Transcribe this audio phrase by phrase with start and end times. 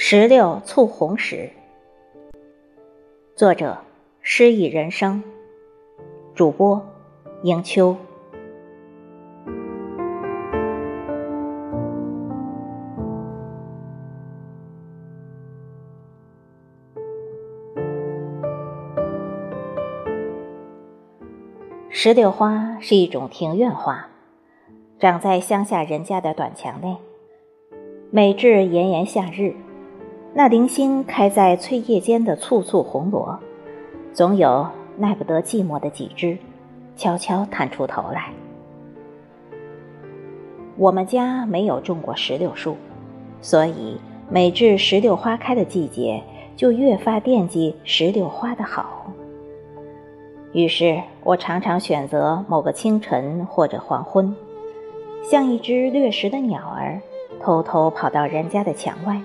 [0.00, 1.50] 石榴醋红石，
[3.34, 3.78] 作者：
[4.22, 5.24] 诗意人生，
[6.36, 6.86] 主播：
[7.42, 7.96] 迎秋。
[21.88, 24.06] 石榴花是一种庭院花，
[25.00, 26.96] 长在乡下人家的短墙内，
[28.12, 29.56] 每至炎炎夏日。
[30.38, 33.36] 那零星开在翠叶间的簇簇红萝，
[34.12, 34.64] 总有
[34.96, 36.38] 耐不得寂寞的几只，
[36.94, 38.30] 悄悄探出头来。
[40.76, 42.76] 我们家没有种过石榴树，
[43.40, 46.22] 所以每至石榴花开的季节，
[46.54, 49.12] 就越发惦记石榴花的好。
[50.52, 54.32] 于是我常常选择某个清晨或者黄昏，
[55.24, 57.00] 像一只掠食的鸟儿，
[57.42, 59.20] 偷偷跑到人家的墙外。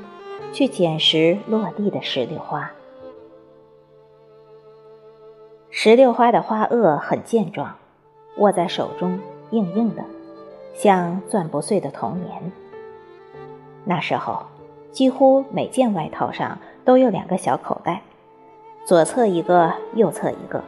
[0.53, 2.71] 去捡拾落地的石榴花。
[5.69, 7.75] 石榴花的花萼很健壮，
[8.37, 10.05] 握在手中硬硬的，
[10.75, 12.51] 像攥不碎的童年。
[13.83, 14.43] 那时候，
[14.91, 18.03] 几乎每件外套上都有两个小口袋，
[18.85, 20.63] 左侧一个，右侧一个。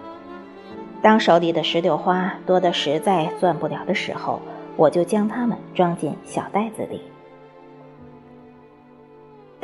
[1.03, 4.41] 当手里的石榴花多得实在攥不了的时候，
[4.75, 6.99] 我就将它们装进小袋子里。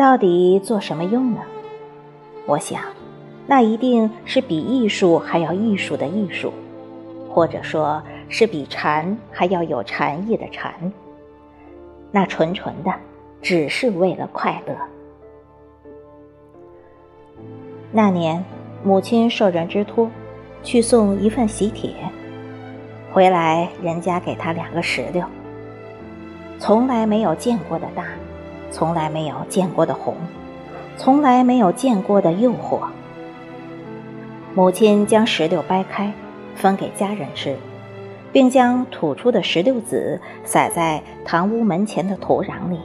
[0.02, 1.42] 到底做什么用呢？
[2.48, 2.82] 我想，
[3.46, 6.52] 那一定是比艺术还要艺术的艺术，
[7.30, 10.74] 或者说是比禅还要有禅意的禅。
[12.10, 12.92] 那纯纯的，
[13.44, 14.76] 只是为了快乐。
[17.92, 18.44] 那年，
[18.84, 20.10] 母亲受人之托，
[20.64, 21.94] 去送一份喜帖，
[23.12, 25.24] 回来人家给她两个石榴，
[26.58, 28.04] 从来没有见过的大。
[28.72, 30.16] 从来没有见过的红，
[30.98, 32.88] 从来没有见过的诱惑。
[34.56, 36.12] 母亲将石榴掰开，
[36.56, 37.56] 分给家人吃，
[38.32, 42.80] 并将吐出的石榴籽撒在堂屋门前的土壤里。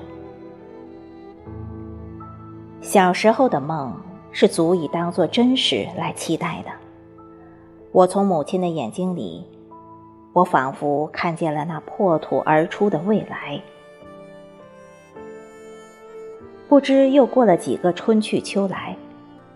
[2.80, 3.92] 小时候的梦
[4.30, 6.70] 是足以当做真实来期待的。
[7.92, 9.44] 我从母亲的眼睛里，
[10.32, 13.60] 我仿佛看见了那破土而出的未来。
[16.76, 18.98] 不知又过了几个春去秋来，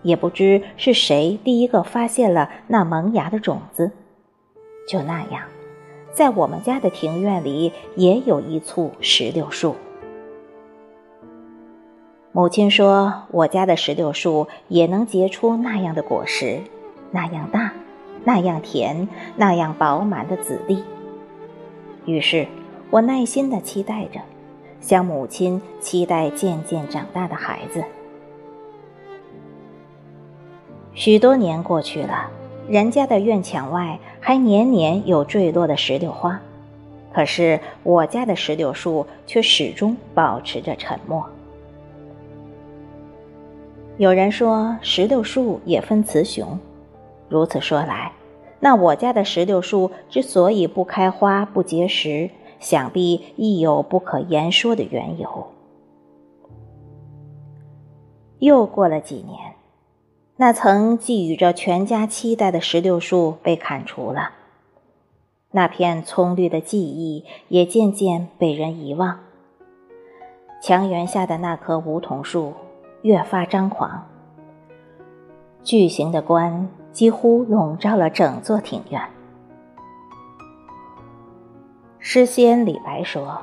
[0.01, 3.91] 也不知是谁第一个发现了那萌芽的种子。
[4.87, 5.43] 就那样，
[6.11, 9.75] 在我们家的庭院里也有一簇石榴树。
[12.31, 16.61] 母亲说，我家的石榴树也能结出那样的果实，
[17.11, 17.71] 那样大，
[18.23, 19.07] 那样甜，
[19.37, 20.83] 那样饱满的籽粒。
[22.05, 22.47] 于是，
[22.89, 24.19] 我耐心地期待着。
[24.81, 27.83] 像母亲期待渐渐长大的孩子。
[30.93, 32.29] 许多年过去了，
[32.67, 36.41] 人家的院墙外还年年有坠落的石榴花，
[37.13, 41.23] 可是我家的石榴树却始终保持着沉默。
[43.97, 46.59] 有人说石榴树也分雌雄，
[47.29, 48.11] 如此说来，
[48.59, 52.29] 那我家的石榴树之所以不开花不结实。
[52.61, 55.47] 想必亦有不可言说的缘由。
[58.39, 59.55] 又过了几年，
[60.37, 64.31] 那曾寄予着全家期待的石榴树被砍除了，
[65.51, 69.19] 那片葱绿的记忆也渐渐被人遗忘。
[70.61, 72.53] 墙垣下的那棵梧桐树
[73.01, 74.07] 越发张狂，
[75.63, 79.01] 巨型的冠几乎笼罩了整座庭院。
[82.03, 83.39] 诗仙李白说：“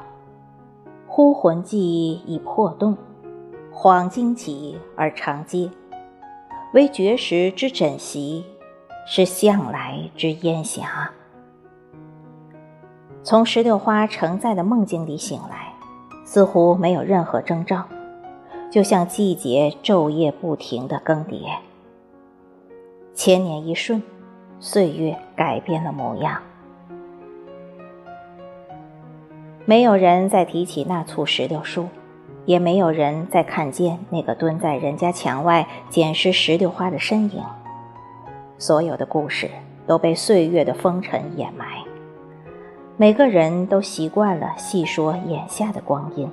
[1.07, 1.79] 忽魂悸
[2.27, 2.99] 已破洞，
[3.73, 5.71] 恍惊起而长嗟。
[6.75, 8.45] 唯绝石之枕席，
[9.07, 11.13] 是向来之烟霞。”
[13.23, 15.73] 从石榴花承载的梦境里醒来，
[16.25, 17.85] 似乎没有任何征兆，
[18.73, 21.47] 就像季节昼夜不停的更迭。
[23.15, 24.03] 千年一瞬，
[24.59, 26.43] 岁月改变了模样。
[29.69, 31.89] 没有人再提起那簇石榴树，
[32.47, 37.43] 也没有人再看见那个蹲在人家墙外捡拾石榴花的身影。
[38.57, 39.51] 所有的故事
[39.87, 41.67] 都被岁月的风尘掩埋，
[42.97, 46.27] 每个人都习惯了细说眼下的光阴。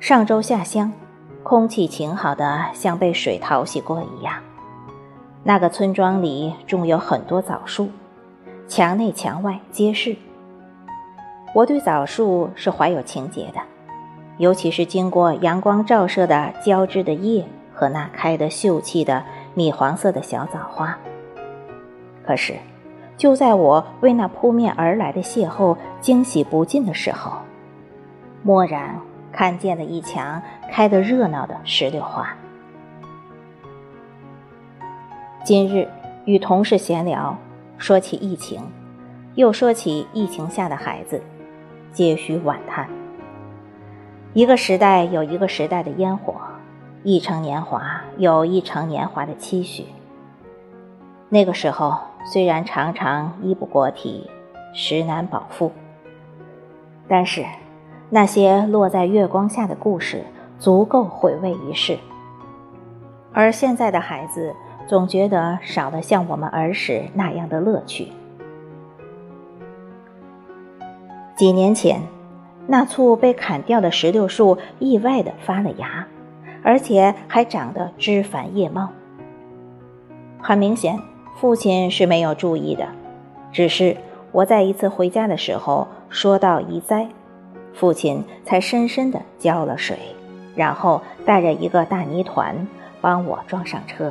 [0.00, 0.92] 上周下乡，
[1.44, 4.34] 空气晴好的像被水淘洗过一样。
[5.44, 7.88] 那个村庄里种有很多枣树。
[8.66, 10.16] 墙内墙外皆是。
[11.54, 13.60] 我对枣树是怀有情结的，
[14.38, 19.22] 尤其是经过阳光照射的交织的叶和那开得秀气的
[19.54, 20.98] 米黄色的小枣花。
[22.26, 22.54] 可是，
[23.16, 27.32] 就在我为那扑面而来的邂逅惊喜不尽的时候，
[28.44, 28.98] 蓦然
[29.30, 32.34] 看见了一墙开得热闹的石榴花。
[35.44, 35.86] 今日
[36.24, 37.36] 与同事闲聊，
[37.84, 38.62] 说起疫情，
[39.34, 41.20] 又说起疫情下的孩子，
[41.92, 42.88] 皆需惋叹。
[44.32, 46.34] 一个时代有一个时代的烟火，
[47.02, 49.84] 一城年华有一城年华的期许。
[51.28, 51.94] 那个时候
[52.24, 54.30] 虽然常常衣不裹体，
[54.72, 55.70] 食难饱腹，
[57.06, 57.44] 但是
[58.08, 60.24] 那些落在月光下的故事
[60.58, 61.98] 足够回味一世。
[63.34, 64.54] 而现在的孩子
[64.86, 68.08] 总觉得少了像我们儿时那样的乐趣。
[71.36, 72.00] 几年前。
[72.66, 76.06] 那簇被砍掉的石榴树意外地发了芽，
[76.62, 78.88] 而且还长得枝繁叶茂。
[80.40, 80.98] 很明显，
[81.36, 82.88] 父亲是没有注意的，
[83.52, 83.98] 只是
[84.32, 87.06] 我在一次回家的时候说到移栽，
[87.74, 89.98] 父亲才深深地浇了水，
[90.56, 92.66] 然后带着一个大泥团
[93.02, 94.10] 帮我装上车。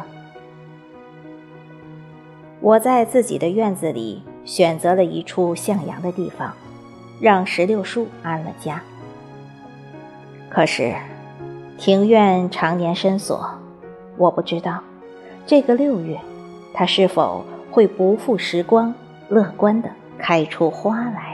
[2.63, 6.51] 我在自己的院子里选择了一处向阳的地方。
[7.19, 8.81] 让石榴树安了家。
[10.49, 10.93] 可是，
[11.77, 13.49] 庭院常年深锁，
[14.17, 14.81] 我不知道
[15.45, 16.19] 这个六月，
[16.73, 18.93] 它是否会不负时光，
[19.29, 21.32] 乐观地开出花来。